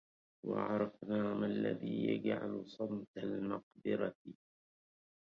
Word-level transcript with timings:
وعرفنا 0.47 1.33
ما 1.33 1.45
الذي 1.45 2.05
يجعل 2.07 2.63
صمت 2.65 3.17
المقبرهْ 3.17 4.15